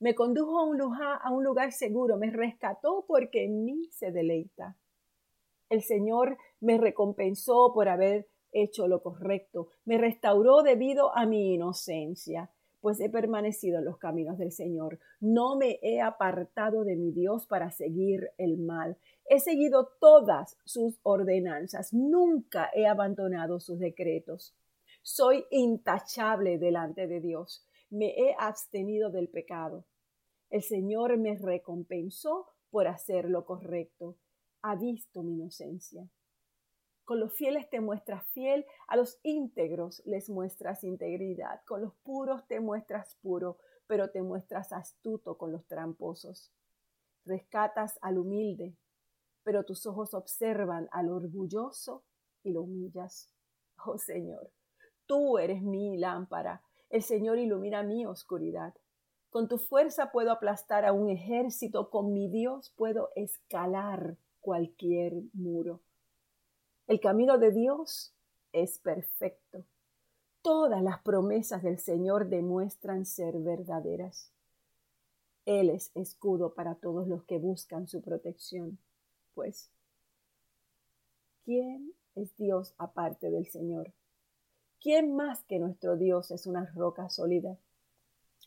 Me 0.00 0.14
condujo 0.14 0.60
a 0.60 0.64
un, 1.30 1.44
lugar, 1.44 1.72
seguro, 1.72 2.16
me 2.18 2.30
rescató 2.30 3.04
porque 3.08 3.44
en 3.44 3.64
mí 3.64 3.88
se 3.90 4.12
deleita. 4.12 4.76
El 5.68 5.82
Señor 5.82 6.38
me 6.60 6.78
recompensó 6.78 7.72
por 7.74 7.88
haber 7.88 8.28
hecho 8.52 8.86
lo 8.86 9.02
correcto, 9.02 9.68
me 9.84 9.98
restauró 9.98 10.62
debido 10.62 11.14
a 11.16 11.26
mi 11.26 11.54
inocencia, 11.54 12.50
pues 12.80 13.00
he 13.00 13.10
permanecido 13.10 13.78
en 13.78 13.84
los 13.84 13.98
caminos 13.98 14.38
del 14.38 14.52
Señor. 14.52 15.00
No 15.20 15.56
me 15.56 15.80
he 15.82 16.00
apartado 16.00 16.84
de 16.84 16.96
mi 16.96 17.10
Dios 17.10 17.46
para 17.46 17.70
seguir 17.70 18.30
el 18.38 18.56
mal. 18.56 18.96
He 19.28 19.40
seguido 19.40 19.90
todas 20.00 20.56
sus 20.64 20.98
ordenanzas, 21.02 21.92
nunca 21.92 22.70
he 22.72 22.86
abandonado 22.86 23.58
sus 23.58 23.80
decretos. 23.80 24.54
Soy 25.02 25.44
intachable 25.50 26.58
delante 26.58 27.06
de 27.06 27.20
Dios, 27.20 27.67
me 27.90 28.14
he 28.18 28.34
abstenido 28.38 29.10
del 29.10 29.28
pecado. 29.28 29.84
El 30.50 30.62
Señor 30.62 31.16
me 31.18 31.36
recompensó 31.36 32.46
por 32.70 32.86
hacer 32.86 33.28
lo 33.28 33.44
correcto. 33.44 34.16
Ha 34.62 34.76
visto 34.76 35.22
mi 35.22 35.34
inocencia. 35.34 36.08
Con 37.04 37.20
los 37.20 37.32
fieles 37.32 37.70
te 37.70 37.80
muestras 37.80 38.26
fiel, 38.32 38.66
a 38.86 38.96
los 38.96 39.18
íntegros 39.22 40.02
les 40.04 40.28
muestras 40.28 40.84
integridad, 40.84 41.62
con 41.64 41.80
los 41.80 41.94
puros 42.02 42.46
te 42.46 42.60
muestras 42.60 43.16
puro, 43.22 43.58
pero 43.86 44.10
te 44.10 44.20
muestras 44.20 44.72
astuto 44.72 45.38
con 45.38 45.50
los 45.50 45.66
tramposos. 45.66 46.52
Rescatas 47.24 47.98
al 48.02 48.18
humilde, 48.18 48.76
pero 49.42 49.64
tus 49.64 49.86
ojos 49.86 50.12
observan 50.12 50.88
al 50.92 51.08
orgulloso 51.08 52.04
y 52.42 52.52
lo 52.52 52.62
humillas. 52.62 53.32
Oh 53.86 53.96
Señor, 53.96 54.50
tú 55.06 55.38
eres 55.38 55.62
mi 55.62 55.96
lámpara, 55.96 56.62
el 56.90 57.02
Señor 57.02 57.38
ilumina 57.38 57.82
mi 57.82 58.06
oscuridad. 58.06 58.74
Con 59.30 59.48
tu 59.48 59.58
fuerza 59.58 60.10
puedo 60.10 60.32
aplastar 60.32 60.84
a 60.84 60.92
un 60.92 61.10
ejército, 61.10 61.90
con 61.90 62.12
mi 62.12 62.28
Dios 62.28 62.72
puedo 62.76 63.10
escalar 63.14 64.16
cualquier 64.40 65.14
muro. 65.34 65.80
El 66.86 67.00
camino 67.00 67.38
de 67.38 67.52
Dios 67.52 68.14
es 68.52 68.78
perfecto. 68.78 69.64
Todas 70.40 70.82
las 70.82 71.02
promesas 71.02 71.62
del 71.62 71.78
Señor 71.78 72.28
demuestran 72.28 73.04
ser 73.04 73.38
verdaderas. 73.38 74.30
Él 75.44 75.70
es 75.70 75.90
escudo 75.94 76.54
para 76.54 76.74
todos 76.74 77.06
los 77.06 77.24
que 77.24 77.38
buscan 77.38 77.86
su 77.86 78.00
protección 78.00 78.78
pues, 79.38 79.70
¿quién 81.44 81.92
es 82.16 82.36
Dios 82.36 82.74
aparte 82.76 83.30
del 83.30 83.46
Señor? 83.46 83.92
¿Quién 84.80 85.14
más 85.14 85.42
que 85.44 85.58
nuestro 85.58 85.96
Dios 85.96 86.30
es 86.30 86.46
una 86.46 86.66
roca 86.74 87.08
sólida? 87.08 87.56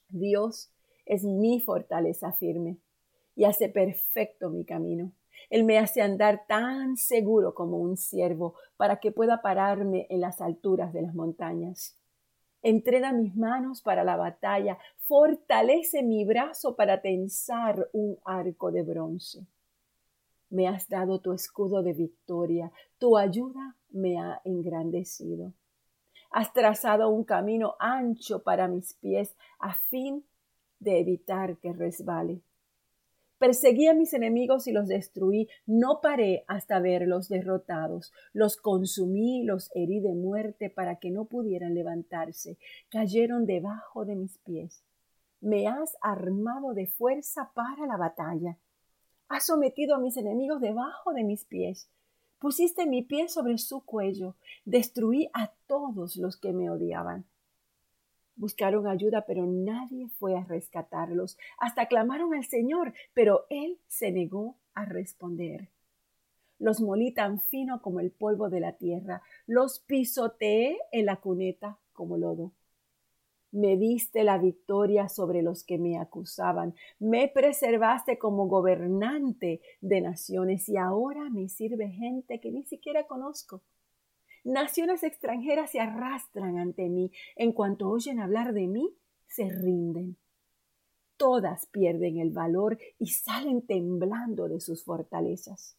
Dios 0.10 0.72
es 1.06 1.24
mi 1.24 1.60
fortaleza 1.60 2.32
firme 2.34 2.78
y 3.36 3.46
hace 3.46 3.70
perfecto 3.70 4.50
mi 4.50 4.66
camino. 4.66 5.12
Él 5.50 5.64
me 5.64 5.78
hace 5.78 6.02
andar 6.02 6.46
tan 6.48 6.98
seguro 6.98 7.54
como 7.54 7.78
un 7.78 7.98
ciervo 7.98 8.56
para 8.78 9.00
que 9.00 9.12
pueda 9.12 9.42
pararme 9.42 10.08
en 10.10 10.22
las 10.22 10.42
alturas 10.42 10.94
de 10.94 11.02
las 11.02 11.14
montañas. 11.14 11.98
Entrena 12.62 13.12
mis 13.12 13.36
manos 13.36 13.82
para 13.82 14.04
la 14.04 14.16
batalla, 14.16 14.78
fortalece 15.00 16.04
mi 16.04 16.26
brazo 16.26 16.76
para 16.76 17.02
tensar 17.02 17.90
un 17.92 18.18
arco 18.24 18.72
de 18.72 18.84
bronce 18.84 19.48
me 20.52 20.68
has 20.68 20.88
dado 20.90 21.20
tu 21.20 21.32
escudo 21.32 21.82
de 21.82 21.94
victoria, 21.94 22.72
tu 23.00 23.18
ayuda 23.18 23.76
me 23.90 24.20
ha 24.20 24.42
engrandecido. 24.44 25.54
Has 26.32 26.54
trazado 26.54 27.10
un 27.10 27.26
camino 27.26 27.76
ancho 27.80 28.42
para 28.42 28.68
mis 28.68 28.94
pies 28.94 29.36
a 29.60 29.74
fin 29.74 30.26
de 30.80 31.00
evitar 31.00 31.58
que 31.58 31.74
resbale. 31.74 32.42
Perseguí 33.38 33.88
a 33.88 33.94
mis 33.94 34.14
enemigos 34.14 34.68
y 34.68 34.72
los 34.72 34.88
destruí. 34.88 35.50
No 35.66 36.00
paré 36.00 36.46
hasta 36.48 36.80
verlos 36.80 37.28
derrotados. 37.28 38.14
Los 38.34 38.56
consumí, 38.56 39.44
los 39.44 39.72
herí 39.76 40.00
de 40.00 40.14
muerte 40.14 40.70
para 40.70 40.98
que 40.98 41.10
no 41.10 41.26
pudieran 41.26 41.74
levantarse. 41.74 42.60
Cayeron 42.90 43.46
debajo 43.48 44.06
de 44.06 44.16
mis 44.16 44.38
pies. 44.38 44.84
Me 45.42 45.68
has 45.68 45.98
armado 46.02 46.76
de 46.76 46.86
fuerza 46.86 47.52
para 47.56 47.88
la 47.88 47.98
batalla. 47.98 48.60
Has 49.28 49.48
sometido 49.48 49.96
a 49.96 50.00
mis 50.00 50.18
enemigos 50.18 50.62
debajo 50.62 51.12
de 51.12 51.24
mis 51.24 51.44
pies. 51.44 51.90
Pusiste 52.42 52.88
mi 52.88 53.04
pie 53.04 53.30
sobre 53.30 53.60
su 53.60 53.86
cuello. 53.86 54.34
Destruí 54.66 55.30
a 55.32 55.52
todos 55.68 56.16
los 56.16 56.38
que 56.38 56.54
me 56.54 56.72
odiaban. 56.72 57.24
Buscaron 58.36 58.88
ayuda, 58.88 59.26
pero 59.28 59.46
nadie 59.46 60.10
fue 60.18 60.36
a 60.36 60.44
rescatarlos. 60.44 61.38
Hasta 61.60 61.86
clamaron 61.86 62.34
al 62.34 62.44
Señor, 62.46 62.96
pero 63.14 63.46
Él 63.52 63.78
se 63.88 64.12
negó 64.12 64.56
a 64.74 64.86
responder. 64.86 65.70
Los 66.58 66.82
molí 66.82 67.12
tan 67.12 67.42
fino 67.42 67.80
como 67.80 68.00
el 68.00 68.10
polvo 68.10 68.50
de 68.50 68.60
la 68.60 68.72
tierra. 68.72 69.22
Los 69.46 69.78
pisoteé 69.78 70.80
en 70.92 71.06
la 71.06 71.18
cuneta 71.18 71.78
como 71.94 72.18
lodo. 72.18 72.54
Me 73.52 73.76
diste 73.76 74.24
la 74.24 74.38
victoria 74.38 75.10
sobre 75.10 75.42
los 75.42 75.64
que 75.64 75.78
me 75.78 76.00
acusaban. 76.00 76.74
Me 77.00 77.28
preservaste 77.28 78.18
como 78.18 78.48
gobernante 78.48 79.62
de 79.82 80.02
naciones 80.02 80.70
y 80.70 80.78
ahora 80.78 81.30
me 81.30 81.50
sirve 81.50 81.90
gente 81.90 82.40
que 82.40 82.52
ni 82.52 82.64
siquiera 82.64 83.08
conozco. 83.08 83.62
Naciones 84.44 85.04
extranjeras 85.04 85.72
se 85.72 85.80
arrastran 85.80 86.58
ante 86.58 86.90
mí. 86.90 87.12
En 87.36 87.52
cuanto 87.52 87.90
oyen 87.90 88.20
hablar 88.20 88.54
de 88.54 88.68
mí, 88.68 88.96
se 89.28 89.50
rinden. 89.50 90.18
Todas 91.18 91.68
pierden 91.68 92.18
el 92.18 92.32
valor 92.32 92.80
y 92.98 93.08
salen 93.08 93.62
temblando 93.62 94.48
de 94.48 94.60
sus 94.60 94.84
fortalezas. 94.84 95.78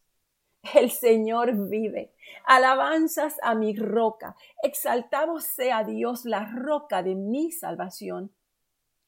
El 0.75 0.91
Señor 0.91 1.69
vive. 1.69 2.13
Alabanzas 2.47 3.37
a 3.43 3.55
mi 3.55 3.77
roca. 3.77 4.37
Exaltado 4.63 5.41
sea 5.41 5.83
Dios, 5.83 6.25
la 6.25 6.45
roca 6.55 7.03
de 7.03 7.17
mi 7.17 7.51
salvación. 7.51 8.31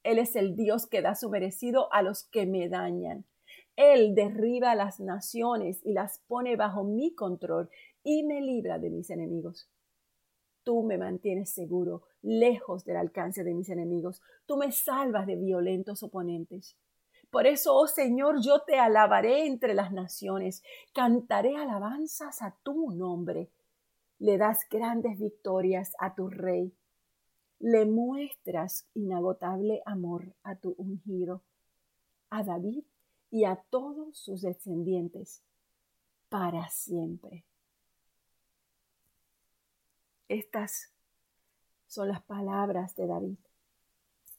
Él 0.02 0.18
es 0.18 0.36
el 0.36 0.56
Dios 0.56 0.86
que 0.86 1.00
da 1.00 1.14
su 1.14 1.30
merecido 1.30 1.92
a 1.92 2.02
los 2.02 2.24
que 2.24 2.44
me 2.44 2.68
dañan. 2.68 3.24
Él 3.76 4.14
derriba 4.14 4.74
las 4.74 5.00
naciones 5.00 5.80
y 5.84 5.92
las 5.92 6.18
pone 6.26 6.56
bajo 6.56 6.84
mi 6.84 7.14
control 7.14 7.70
y 8.02 8.24
me 8.24 8.40
libra 8.40 8.78
de 8.78 8.90
mis 8.90 9.10
enemigos. 9.10 9.68
Tú 10.64 10.82
me 10.82 10.98
mantienes 10.98 11.50
seguro, 11.50 12.02
lejos 12.22 12.84
del 12.84 12.96
alcance 12.96 13.44
de 13.44 13.54
mis 13.54 13.68
enemigos. 13.68 14.22
Tú 14.46 14.56
me 14.56 14.72
salvas 14.72 15.26
de 15.26 15.36
violentos 15.36 16.02
oponentes. 16.02 16.76
Por 17.34 17.48
eso, 17.48 17.74
oh 17.74 17.88
Señor, 17.88 18.40
yo 18.40 18.60
te 18.60 18.78
alabaré 18.78 19.46
entre 19.46 19.74
las 19.74 19.90
naciones, 19.90 20.62
cantaré 20.92 21.56
alabanzas 21.56 22.40
a 22.42 22.54
tu 22.62 22.92
nombre. 22.92 23.50
Le 24.20 24.38
das 24.38 24.60
grandes 24.70 25.18
victorias 25.18 25.96
a 25.98 26.14
tu 26.14 26.28
rey. 26.28 26.72
Le 27.58 27.86
muestras 27.86 28.86
inagotable 28.94 29.82
amor 29.84 30.32
a 30.44 30.54
tu 30.54 30.76
ungido, 30.78 31.42
a 32.30 32.44
David 32.44 32.84
y 33.32 33.42
a 33.46 33.56
todos 33.68 34.16
sus 34.16 34.42
descendientes, 34.42 35.42
para 36.28 36.68
siempre. 36.68 37.44
Estas 40.28 40.92
son 41.88 42.10
las 42.10 42.22
palabras 42.22 42.94
de 42.94 43.08
David, 43.08 43.38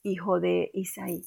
hijo 0.04 0.40
de 0.40 0.72
Isaí. 0.74 1.26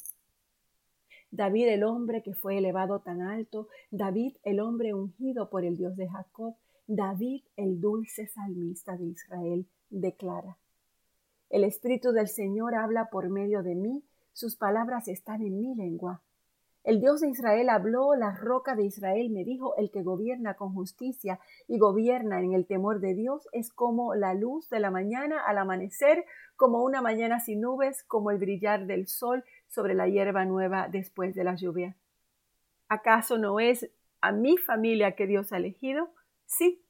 David 1.30 1.68
el 1.68 1.84
hombre 1.84 2.22
que 2.22 2.34
fue 2.34 2.58
elevado 2.58 3.00
tan 3.00 3.20
alto, 3.20 3.68
David 3.90 4.36
el 4.44 4.60
hombre 4.60 4.94
ungido 4.94 5.50
por 5.50 5.64
el 5.64 5.76
Dios 5.76 5.96
de 5.96 6.08
Jacob, 6.08 6.56
David 6.86 7.42
el 7.56 7.80
dulce 7.80 8.26
salmista 8.28 8.96
de 8.96 9.06
Israel, 9.06 9.66
declara. 9.90 10.56
El 11.50 11.64
Espíritu 11.64 12.12
del 12.12 12.28
Señor 12.28 12.74
habla 12.74 13.08
por 13.10 13.28
medio 13.28 13.62
de 13.62 13.74
mí, 13.74 14.02
sus 14.32 14.56
palabras 14.56 15.08
están 15.08 15.42
en 15.42 15.60
mi 15.60 15.74
lengua. 15.74 16.22
El 16.88 17.00
Dios 17.00 17.20
de 17.20 17.28
Israel 17.28 17.68
habló, 17.68 18.14
la 18.14 18.34
roca 18.34 18.74
de 18.74 18.82
Israel 18.82 19.28
me 19.28 19.44
dijo, 19.44 19.76
el 19.76 19.90
que 19.90 20.02
gobierna 20.02 20.54
con 20.54 20.72
justicia 20.72 21.38
y 21.66 21.78
gobierna 21.78 22.40
en 22.40 22.54
el 22.54 22.64
temor 22.64 23.00
de 23.00 23.12
Dios 23.12 23.46
es 23.52 23.70
como 23.70 24.14
la 24.14 24.32
luz 24.32 24.70
de 24.70 24.80
la 24.80 24.90
mañana 24.90 25.38
al 25.46 25.58
amanecer, 25.58 26.24
como 26.56 26.82
una 26.82 27.02
mañana 27.02 27.40
sin 27.40 27.60
nubes, 27.60 28.04
como 28.04 28.30
el 28.30 28.38
brillar 28.38 28.86
del 28.86 29.06
sol 29.06 29.44
sobre 29.66 29.92
la 29.92 30.08
hierba 30.08 30.46
nueva 30.46 30.88
después 30.88 31.34
de 31.34 31.44
la 31.44 31.56
lluvia. 31.56 31.94
¿Acaso 32.88 33.36
no 33.36 33.60
es 33.60 33.90
a 34.22 34.32
mi 34.32 34.56
familia 34.56 35.14
que 35.14 35.26
Dios 35.26 35.52
ha 35.52 35.58
elegido? 35.58 36.08
Sí, 36.46 36.82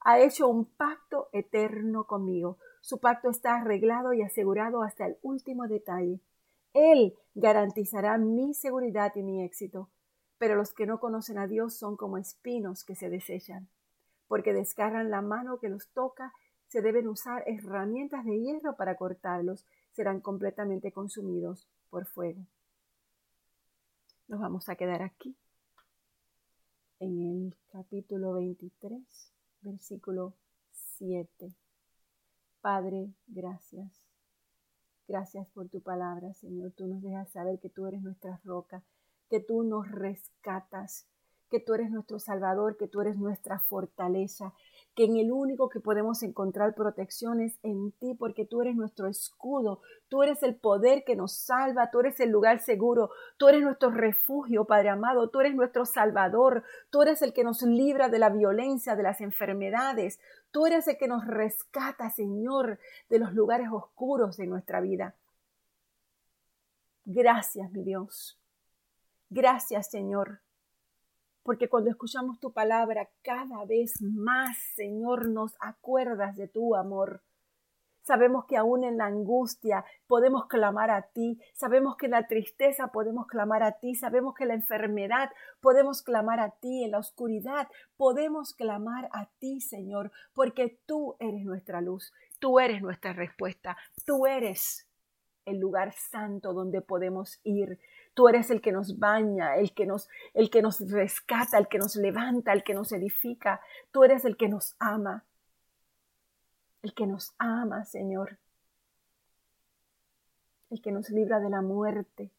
ha 0.00 0.20
hecho 0.20 0.48
un 0.48 0.66
pacto 0.66 1.30
eterno 1.32 2.04
conmigo. 2.04 2.58
Su 2.82 3.00
pacto 3.00 3.30
está 3.30 3.54
arreglado 3.54 4.12
y 4.12 4.20
asegurado 4.20 4.82
hasta 4.82 5.06
el 5.06 5.16
último 5.22 5.66
detalle. 5.66 6.20
Él 6.76 7.16
garantizará 7.34 8.18
mi 8.18 8.52
seguridad 8.52 9.10
y 9.16 9.22
mi 9.22 9.42
éxito. 9.42 9.88
Pero 10.36 10.56
los 10.56 10.74
que 10.74 10.84
no 10.84 11.00
conocen 11.00 11.38
a 11.38 11.46
Dios 11.46 11.74
son 11.74 11.96
como 11.96 12.18
espinos 12.18 12.84
que 12.84 12.94
se 12.94 13.08
desechan, 13.08 13.66
porque 14.28 14.52
descargan 14.52 15.10
la 15.10 15.22
mano 15.22 15.58
que 15.58 15.70
los 15.70 15.88
toca, 15.88 16.34
se 16.68 16.82
deben 16.82 17.08
usar 17.08 17.44
herramientas 17.46 18.26
de 18.26 18.38
hierro 18.38 18.76
para 18.76 18.96
cortarlos, 18.96 19.64
serán 19.92 20.20
completamente 20.20 20.92
consumidos 20.92 21.66
por 21.88 22.04
fuego. 22.04 22.44
Nos 24.28 24.40
vamos 24.40 24.68
a 24.68 24.76
quedar 24.76 25.00
aquí 25.00 25.34
en 27.00 27.22
el 27.22 27.56
capítulo 27.72 28.34
23, 28.34 29.00
versículo 29.62 30.34
7. 30.72 31.54
Padre, 32.60 33.14
gracias 33.28 34.05
Gracias 35.08 35.46
por 35.48 35.68
tu 35.68 35.80
palabra, 35.80 36.34
Señor. 36.34 36.72
Tú 36.72 36.86
nos 36.86 37.02
dejas 37.02 37.30
saber 37.30 37.60
que 37.60 37.68
tú 37.68 37.86
eres 37.86 38.02
nuestra 38.02 38.40
roca, 38.44 38.82
que 39.30 39.40
tú 39.40 39.62
nos 39.62 39.88
rescatas, 39.90 41.06
que 41.48 41.60
tú 41.60 41.74
eres 41.74 41.90
nuestro 41.90 42.18
Salvador, 42.18 42.76
que 42.76 42.88
tú 42.88 43.00
eres 43.00 43.16
nuestra 43.16 43.60
fortaleza, 43.60 44.52
que 44.96 45.04
en 45.04 45.18
el 45.18 45.30
único 45.30 45.68
que 45.68 45.78
podemos 45.78 46.22
encontrar 46.22 46.74
protección 46.74 47.42
es 47.42 47.58
en 47.62 47.92
ti, 47.92 48.14
porque 48.14 48.46
tú 48.46 48.62
eres 48.62 48.74
nuestro 48.76 49.08
escudo, 49.08 49.82
tú 50.08 50.22
eres 50.22 50.42
el 50.42 50.56
poder 50.56 51.04
que 51.04 51.14
nos 51.14 51.34
salva, 51.34 51.90
tú 51.90 52.00
eres 52.00 52.18
el 52.18 52.30
lugar 52.30 52.60
seguro, 52.60 53.10
tú 53.36 53.46
eres 53.48 53.60
nuestro 53.62 53.90
refugio, 53.90 54.64
Padre 54.64 54.88
amado, 54.88 55.28
tú 55.28 55.40
eres 55.40 55.54
nuestro 55.54 55.84
Salvador, 55.84 56.64
tú 56.88 57.02
eres 57.02 57.20
el 57.20 57.34
que 57.34 57.44
nos 57.44 57.60
libra 57.60 58.08
de 58.08 58.18
la 58.18 58.30
violencia, 58.30 58.96
de 58.96 59.02
las 59.02 59.20
enfermedades, 59.20 60.18
tú 60.50 60.66
eres 60.66 60.88
el 60.88 60.96
que 60.96 61.08
nos 61.08 61.26
rescata, 61.26 62.08
Señor, 62.08 62.78
de 63.10 63.18
los 63.18 63.34
lugares 63.34 63.68
oscuros 63.70 64.38
de 64.38 64.46
nuestra 64.46 64.80
vida. 64.80 65.14
Gracias, 67.04 67.70
mi 67.70 67.82
Dios. 67.84 68.38
Gracias, 69.28 69.90
Señor 69.90 70.40
porque 71.46 71.68
cuando 71.68 71.90
escuchamos 71.90 72.40
tu 72.40 72.52
palabra 72.52 73.08
cada 73.22 73.64
vez 73.64 74.02
más, 74.02 74.58
Señor, 74.74 75.28
nos 75.28 75.54
acuerdas 75.60 76.36
de 76.36 76.48
tu 76.48 76.74
amor. 76.74 77.22
Sabemos 78.02 78.46
que 78.46 78.56
aún 78.56 78.82
en 78.82 78.98
la 78.98 79.06
angustia 79.06 79.84
podemos 80.08 80.46
clamar 80.46 80.90
a 80.90 81.02
ti, 81.02 81.40
sabemos 81.54 81.96
que 81.96 82.06
en 82.06 82.12
la 82.12 82.26
tristeza 82.26 82.88
podemos 82.88 83.28
clamar 83.28 83.62
a 83.62 83.78
ti, 83.78 83.94
sabemos 83.94 84.34
que 84.34 84.42
en 84.42 84.48
la 84.48 84.54
enfermedad 84.54 85.30
podemos 85.60 86.02
clamar 86.02 86.40
a 86.40 86.50
ti, 86.50 86.84
en 86.84 86.90
la 86.90 86.98
oscuridad 86.98 87.68
podemos 87.96 88.52
clamar 88.52 89.08
a 89.12 89.26
ti, 89.38 89.60
Señor, 89.60 90.10
porque 90.34 90.80
tú 90.84 91.16
eres 91.20 91.44
nuestra 91.44 91.80
luz, 91.80 92.12
tú 92.40 92.58
eres 92.58 92.82
nuestra 92.82 93.12
respuesta, 93.12 93.76
tú 94.04 94.26
eres 94.26 94.85
el 95.46 95.58
lugar 95.58 95.94
santo 95.94 96.52
donde 96.52 96.82
podemos 96.82 97.40
ir, 97.42 97.78
Tú 98.16 98.28
eres 98.30 98.50
el 98.50 98.62
que 98.62 98.72
nos 98.72 98.98
baña, 98.98 99.56
el 99.58 99.74
que 99.74 99.84
nos, 99.84 100.08
el 100.32 100.48
que 100.48 100.62
nos 100.62 100.80
rescata, 100.90 101.58
el 101.58 101.68
que 101.68 101.76
nos 101.76 101.96
levanta, 101.96 102.54
el 102.54 102.64
que 102.64 102.72
nos 102.72 102.90
edifica. 102.92 103.60
Tú 103.90 104.04
eres 104.04 104.24
el 104.24 104.38
que 104.38 104.48
nos 104.48 104.74
ama. 104.78 105.26
El 106.80 106.94
que 106.94 107.06
nos 107.06 107.34
ama, 107.36 107.84
Señor. 107.84 108.38
El 110.70 110.80
que 110.80 110.92
nos 110.92 111.10
libra 111.10 111.40
de 111.40 111.50
la 111.50 111.60
muerte. 111.60 112.30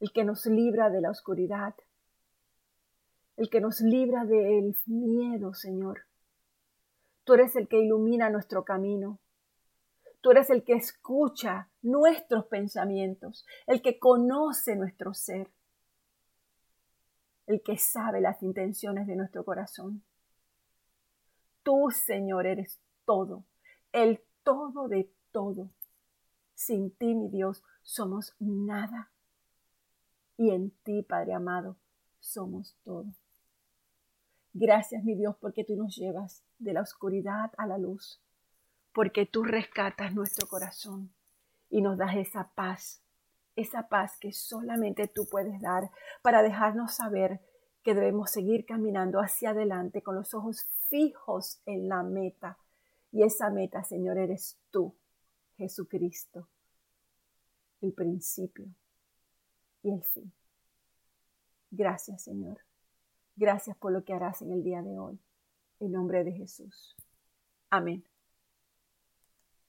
El 0.00 0.12
que 0.12 0.22
nos 0.22 0.44
libra 0.44 0.90
de 0.90 1.00
la 1.00 1.08
oscuridad. 1.08 1.74
El 3.38 3.48
que 3.48 3.62
nos 3.62 3.80
libra 3.80 4.26
del 4.26 4.76
miedo, 4.84 5.54
Señor. 5.54 6.02
Tú 7.24 7.32
eres 7.32 7.56
el 7.56 7.68
que 7.68 7.80
ilumina 7.80 8.28
nuestro 8.28 8.66
camino. 8.66 9.18
Tú 10.22 10.30
eres 10.30 10.50
el 10.50 10.62
que 10.62 10.74
escucha 10.74 11.68
nuestros 11.82 12.46
pensamientos, 12.46 13.44
el 13.66 13.82
que 13.82 13.98
conoce 13.98 14.76
nuestro 14.76 15.12
ser, 15.14 15.50
el 17.48 17.60
que 17.60 17.76
sabe 17.76 18.20
las 18.20 18.40
intenciones 18.40 19.08
de 19.08 19.16
nuestro 19.16 19.44
corazón. 19.44 20.04
Tú, 21.64 21.90
Señor, 21.90 22.46
eres 22.46 22.78
todo, 23.04 23.44
el 23.90 24.22
todo 24.44 24.86
de 24.86 25.10
todo. 25.32 25.70
Sin 26.54 26.92
ti, 26.92 27.16
mi 27.16 27.28
Dios, 27.28 27.64
somos 27.82 28.36
nada. 28.38 29.10
Y 30.36 30.50
en 30.50 30.70
ti, 30.84 31.02
Padre 31.02 31.34
amado, 31.34 31.76
somos 32.20 32.76
todo. 32.84 33.06
Gracias, 34.52 35.02
mi 35.02 35.16
Dios, 35.16 35.34
porque 35.40 35.64
tú 35.64 35.74
nos 35.74 35.96
llevas 35.96 36.44
de 36.60 36.74
la 36.74 36.82
oscuridad 36.82 37.50
a 37.56 37.66
la 37.66 37.78
luz 37.78 38.20
porque 38.92 39.26
tú 39.26 39.44
rescatas 39.44 40.14
nuestro 40.14 40.46
corazón 40.46 41.12
y 41.70 41.80
nos 41.80 41.96
das 41.96 42.16
esa 42.16 42.50
paz, 42.54 43.02
esa 43.56 43.88
paz 43.88 44.16
que 44.18 44.32
solamente 44.32 45.08
tú 45.08 45.26
puedes 45.26 45.60
dar 45.60 45.90
para 46.22 46.42
dejarnos 46.42 46.94
saber 46.94 47.40
que 47.82 47.94
debemos 47.94 48.30
seguir 48.30 48.64
caminando 48.64 49.20
hacia 49.20 49.50
adelante 49.50 50.02
con 50.02 50.14
los 50.14 50.34
ojos 50.34 50.66
fijos 50.88 51.60
en 51.66 51.88
la 51.88 52.02
meta. 52.02 52.58
Y 53.10 53.24
esa 53.24 53.50
meta, 53.50 53.82
Señor, 53.82 54.18
eres 54.18 54.58
tú, 54.70 54.94
Jesucristo, 55.56 56.48
el 57.80 57.92
principio 57.92 58.66
y 59.82 59.92
el 59.92 60.02
fin. 60.02 60.32
Gracias, 61.70 62.22
Señor. 62.22 62.58
Gracias 63.34 63.76
por 63.76 63.92
lo 63.92 64.04
que 64.04 64.12
harás 64.12 64.42
en 64.42 64.52
el 64.52 64.62
día 64.62 64.82
de 64.82 64.98
hoy. 64.98 65.18
En 65.80 65.92
nombre 65.92 66.22
de 66.22 66.32
Jesús. 66.32 66.94
Amén. 67.70 68.11